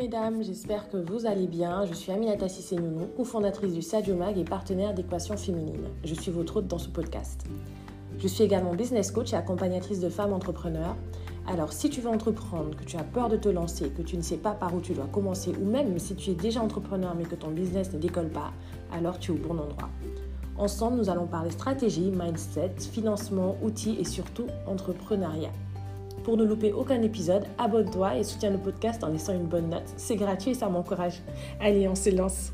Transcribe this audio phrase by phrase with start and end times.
[0.00, 1.84] mesdames, j'espère que vous allez bien.
[1.84, 5.88] Je suis Aminata Sissé-Nounou, cofondatrice du Sadio Mag et partenaire d'Équation Féminine.
[6.04, 7.44] Je suis votre hôte dans ce podcast.
[8.18, 10.96] Je suis également business coach et accompagnatrice de femmes entrepreneurs.
[11.46, 14.22] Alors si tu veux entreprendre, que tu as peur de te lancer, que tu ne
[14.22, 17.24] sais pas par où tu dois commencer, ou même si tu es déjà entrepreneur mais
[17.24, 18.52] que ton business ne décolle pas,
[18.90, 19.90] alors tu es au bon endroit.
[20.56, 25.52] Ensemble, nous allons parler stratégie, mindset, financement, outils et surtout entrepreneuriat.
[26.30, 29.92] Pour ne louper aucun épisode, abonne-toi et soutiens le podcast en laissant une bonne note.
[29.96, 31.22] C'est gratuit et ça m'encourage.
[31.58, 32.52] Allez, on se lance.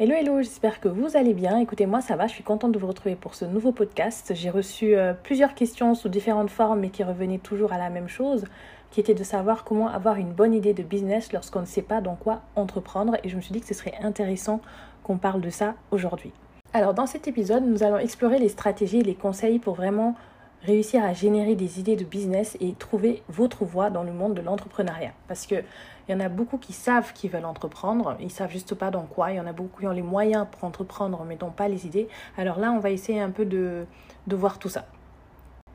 [0.00, 1.58] Hello, hello, j'espère que vous allez bien.
[1.58, 4.32] Écoutez, moi ça va, je suis contente de vous retrouver pour ce nouveau podcast.
[4.34, 8.08] J'ai reçu euh, plusieurs questions sous différentes formes mais qui revenaient toujours à la même
[8.08, 8.44] chose,
[8.90, 12.00] qui était de savoir comment avoir une bonne idée de business lorsqu'on ne sait pas
[12.00, 13.18] dans quoi entreprendre.
[13.22, 14.60] Et je me suis dit que ce serait intéressant
[15.04, 16.32] qu'on parle de ça aujourd'hui.
[16.76, 20.14] Alors dans cet épisode, nous allons explorer les stratégies et les conseils pour vraiment
[20.60, 24.42] réussir à générer des idées de business et trouver votre voie dans le monde de
[24.42, 25.12] l'entrepreneuriat.
[25.26, 25.64] Parce qu'il
[26.10, 29.32] y en a beaucoup qui savent qu'ils veulent entreprendre, ils savent juste pas dans quoi.
[29.32, 31.86] Il y en a beaucoup qui ont les moyens pour entreprendre mais n'ont pas les
[31.86, 32.08] idées.
[32.36, 33.86] Alors là, on va essayer un peu de,
[34.26, 34.84] de voir tout ça.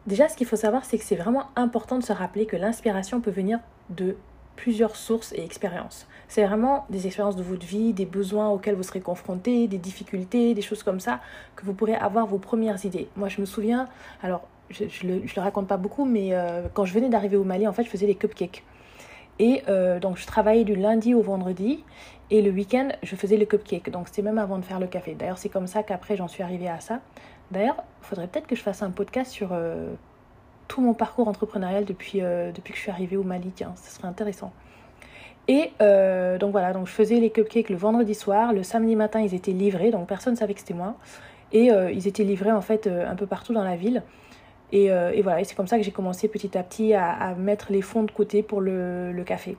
[0.06, 3.22] Déjà, ce qu'il faut savoir, c'est que c'est vraiment important de se rappeler que l'inspiration
[3.22, 3.58] peut venir
[3.90, 4.18] de
[4.56, 6.08] plusieurs sources et expériences.
[6.28, 10.54] C'est vraiment des expériences de votre vie, des besoins auxquels vous serez confrontés, des difficultés,
[10.54, 11.20] des choses comme ça,
[11.56, 13.10] que vous pourrez avoir vos premières idées.
[13.16, 13.88] Moi, je me souviens,
[14.24, 17.44] alors je ne le, le, raconte pas beaucoup, mais euh, quand je venais d'arriver au
[17.44, 18.64] Mali, en fait, je faisais les cupcakes.
[19.40, 21.84] Et euh, donc, je travaillais du lundi au vendredi.
[22.30, 23.90] Et le week-end, je faisais le cupcake.
[23.90, 25.16] Donc, c'était même avant de faire le café.
[25.16, 27.00] D'ailleurs, c'est comme ça qu'après, j'en suis arrivée à ça.
[27.50, 29.94] D'ailleurs, il faudrait peut-être que je fasse un podcast sur euh,
[30.72, 33.52] tout mon parcours entrepreneurial depuis, euh, depuis que je suis arrivée au Mali.
[33.54, 34.54] Tiens, ce serait intéressant.
[35.48, 38.54] Et euh, donc voilà, donc je faisais les cupcakes le vendredi soir.
[38.54, 39.92] Le samedi matin, ils étaient livrés.
[39.92, 40.96] Donc, personne ne savait que c'était moi.
[41.52, 44.04] Et ils étaient livrés, en fait, un peu partout dans la ville.
[44.72, 47.36] Et, euh, et, voilà, et c'est comme ça que j'ai commencé petit à petit à,
[47.36, 49.58] mettre les fonds de côté pour le, café.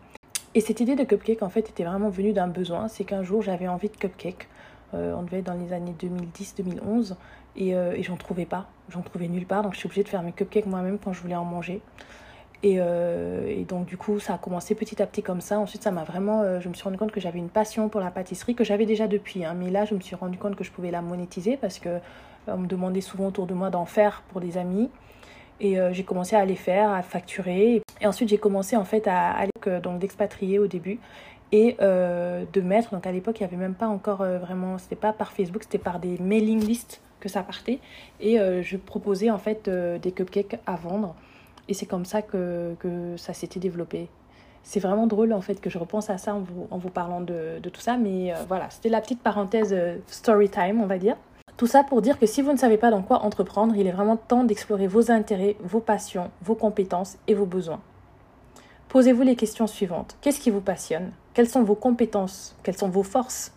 [0.54, 2.88] Et cette idée de cupcake, en fait, était vraiment venue d'un besoin.
[2.88, 4.48] C'est qu'un jour, j'avais envie de cupcake.
[4.94, 7.14] Euh, on devait être dans les années 2010-2011.
[7.56, 8.66] Et, euh, et j'en trouvais pas.
[8.88, 9.62] J'en trouvais nulle part.
[9.62, 11.80] Donc, je suis obligée de faire mes cupcakes moi-même quand je voulais en manger.
[12.62, 15.58] Et, euh, et, donc, du coup, ça a commencé petit à petit comme ça.
[15.58, 16.42] Ensuite, ça m'a vraiment.
[16.42, 18.86] Euh, je me suis rendu compte que j'avais une passion pour la pâtisserie, que j'avais
[18.86, 19.44] déjà depuis.
[19.44, 19.54] Hein.
[19.58, 21.98] Mais là, je me suis rendu compte que je pouvais la monétiser parce que
[22.48, 24.90] on me demandait souvent autour de moi d'en faire pour des amis.
[25.60, 27.82] Et euh, j'ai commencé à les faire, à facturer.
[28.00, 30.98] Et ensuite, j'ai commencé en fait à aller donc d'expatrier au début
[31.52, 32.90] et euh, de mettre.
[32.90, 34.78] Donc à l'époque, il n'y avait même pas encore euh, vraiment.
[34.78, 37.78] C'était pas par Facebook, c'était par des mailing lists que ça partait.
[38.20, 41.14] Et euh, je proposais en fait des cupcakes à vendre.
[41.68, 44.08] Et c'est comme ça que, que ça s'était développé.
[44.64, 47.20] C'est vraiment drôle en fait que je repense à ça en vous, en vous parlant
[47.20, 47.96] de, de tout ça.
[47.96, 49.74] Mais voilà, c'était la petite parenthèse
[50.06, 51.16] story time, on va dire.
[51.56, 53.92] Tout ça pour dire que si vous ne savez pas dans quoi entreprendre, il est
[53.92, 57.80] vraiment temps d'explorer vos intérêts, vos passions, vos compétences et vos besoins.
[58.88, 60.16] Posez-vous les questions suivantes.
[60.20, 61.12] Qu'est-ce qui vous passionne?
[61.34, 62.56] Quelles sont vos compétences?
[62.62, 63.52] Quelles sont vos forces?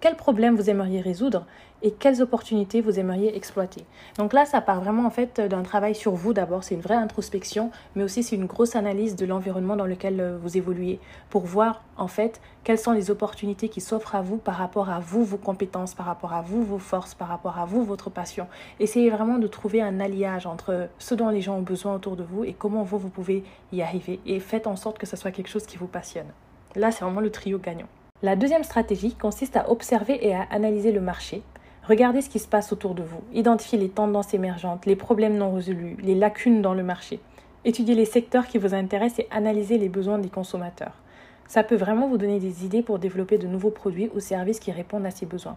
[0.00, 1.44] Quels problèmes vous aimeriez résoudre
[1.82, 3.84] et quelles opportunités vous aimeriez exploiter.
[4.16, 6.94] Donc là, ça part vraiment en fait d'un travail sur vous d'abord, c'est une vraie
[6.94, 11.82] introspection, mais aussi c'est une grosse analyse de l'environnement dans lequel vous évoluez pour voir
[11.96, 15.36] en fait quelles sont les opportunités qui s'offrent à vous par rapport à vous, vos
[15.36, 18.46] compétences, par rapport à vous, vos forces, par rapport à vous, votre passion.
[18.78, 22.22] Essayez vraiment de trouver un alliage entre ce dont les gens ont besoin autour de
[22.22, 25.30] vous et comment vous, vous pouvez y arriver et faites en sorte que ce soit
[25.30, 26.28] quelque chose qui vous passionne.
[26.74, 27.88] Là, c'est vraiment le trio gagnant.
[28.22, 31.42] La deuxième stratégie consiste à observer et à analyser le marché
[31.90, 33.22] Regardez ce qui se passe autour de vous.
[33.32, 37.18] Identifiez les tendances émergentes, les problèmes non résolus, les lacunes dans le marché.
[37.64, 40.92] Étudiez les secteurs qui vous intéressent et analysez les besoins des consommateurs.
[41.48, 44.70] Ça peut vraiment vous donner des idées pour développer de nouveaux produits ou services qui
[44.70, 45.56] répondent à ces besoins.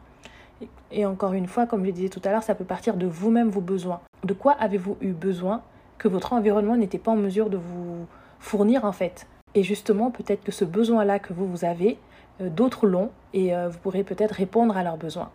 [0.92, 3.50] Et encore une fois, comme je disais tout à l'heure, ça peut partir de vous-même
[3.50, 4.02] vos besoins.
[4.24, 5.62] De quoi avez-vous eu besoin
[5.98, 8.08] que votre environnement n'était pas en mesure de vous
[8.40, 9.28] fournir en fait?
[9.54, 12.00] Et justement, peut-être que ce besoin-là que vous, vous avez,
[12.50, 15.32] d'autres l'ont et euh, vous pourrez peut-être répondre à leurs besoins.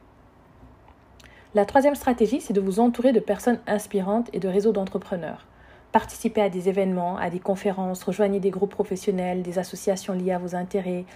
[1.54, 5.46] La troisième stratégie, c'est de vous entourer de personnes inspirantes et de réseaux d'entrepreneurs.
[5.92, 10.38] Participez à des événements, à des conférences, rejoignez des groupes professionnels, des associations liées à
[10.38, 11.06] vos intérêts.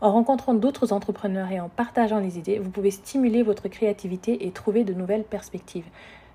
[0.00, 4.52] En rencontrant d'autres entrepreneurs et en partageant les idées, vous pouvez stimuler votre créativité et
[4.52, 5.84] trouver de nouvelles perspectives.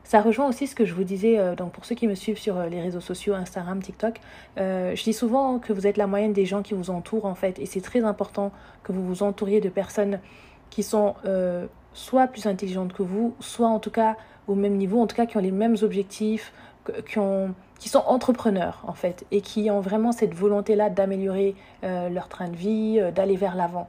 [0.06, 2.38] Ça rejoint aussi ce que je vous disais, euh, donc pour ceux qui me suivent
[2.38, 4.22] sur euh, les réseaux sociaux, Instagram, TikTok,
[4.60, 7.34] euh, je dis souvent que vous êtes la moyenne des gens qui vous entourent en
[7.34, 8.52] fait, et c'est très important
[8.84, 10.20] que vous vous entouriez de personnes
[10.70, 11.16] qui sont
[11.94, 14.16] soit plus intelligentes que vous, soit en tout cas
[14.48, 16.54] au même niveau, en tout cas qui ont les mêmes objectifs,
[17.08, 22.28] qui, ont, qui sont entrepreneurs en fait, et qui ont vraiment cette volonté-là d'améliorer leur
[22.28, 23.88] train de vie, d'aller vers l'avant.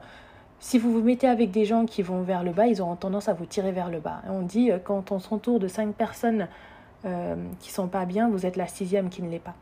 [0.59, 3.29] Si vous vous mettez avec des gens qui vont vers le bas, ils auront tendance
[3.29, 4.21] à vous tirer vers le bas.
[4.29, 6.47] On dit, euh, quand on s'entoure de cinq personnes
[7.05, 9.53] euh, qui sont pas bien, vous êtes la sixième qui ne l'est pas.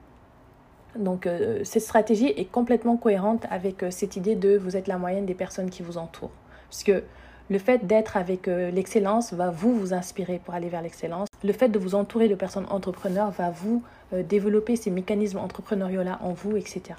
[0.97, 4.97] Donc euh, cette stratégie est complètement cohérente avec euh, cette idée de vous êtes la
[4.97, 6.31] moyenne des personnes qui vous entourent.
[6.69, 7.03] Parce que
[7.49, 11.27] le fait d'être avec l'excellence va vous vous inspirer pour aller vers l'excellence.
[11.43, 16.33] Le fait de vous entourer de personnes entrepreneurs va vous développer ces mécanismes entrepreneuriaux-là en
[16.33, 16.95] vous, etc.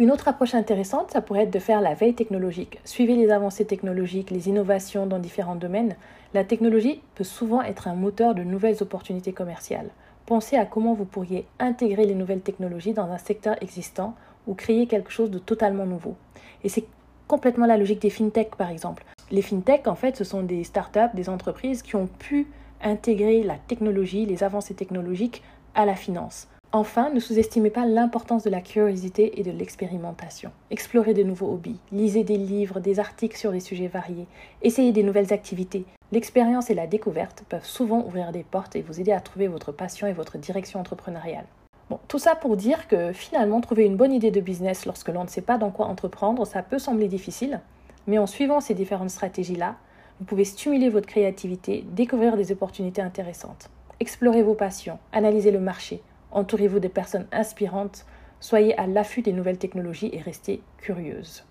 [0.00, 2.80] Une autre approche intéressante, ça pourrait être de faire la veille technologique.
[2.86, 5.94] Suivez les avancées technologiques, les innovations dans différents domaines.
[6.32, 9.90] La technologie peut souvent être un moteur de nouvelles opportunités commerciales.
[10.24, 14.14] Pensez à comment vous pourriez intégrer les nouvelles technologies dans un secteur existant
[14.46, 16.16] ou créer quelque chose de totalement nouveau.
[16.64, 16.86] Et c'est
[17.28, 19.04] complètement la logique des fintech, par exemple.
[19.30, 22.46] Les fintech, en fait, ce sont des startups, des entreprises qui ont pu
[22.82, 25.42] intégrer la technologie, les avancées technologiques
[25.74, 26.48] à la finance.
[26.72, 30.52] Enfin, ne sous-estimez pas l'importance de la curiosité et de l'expérimentation.
[30.70, 34.28] Explorez de nouveaux hobbies, lisez des livres, des articles sur des sujets variés,
[34.62, 35.84] essayez des nouvelles activités.
[36.12, 39.72] L'expérience et la découverte peuvent souvent ouvrir des portes et vous aider à trouver votre
[39.72, 41.46] passion et votre direction entrepreneuriale.
[41.88, 45.24] Bon, tout ça pour dire que finalement, trouver une bonne idée de business lorsque l'on
[45.24, 47.58] ne sait pas dans quoi entreprendre, ça peut sembler difficile,
[48.06, 49.74] mais en suivant ces différentes stratégies-là,
[50.20, 53.70] vous pouvez stimuler votre créativité, découvrir des opportunités intéressantes.
[53.98, 56.00] Explorez vos passions, analysez le marché,
[56.32, 58.06] Entourez-vous de personnes inspirantes,
[58.38, 61.44] soyez à l'affût des nouvelles technologies et restez curieuse.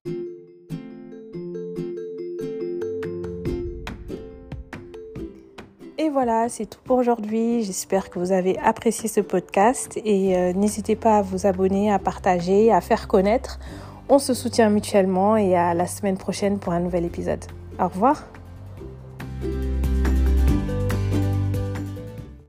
[5.98, 7.62] Et voilà, c'est tout pour aujourd'hui.
[7.64, 12.00] J'espère que vous avez apprécié ce podcast et euh, n'hésitez pas à vous abonner, à
[12.00, 13.60] partager, à faire connaître.
[14.08, 17.44] On se soutient mutuellement et à la semaine prochaine pour un nouvel épisode.
[17.80, 18.24] Au revoir.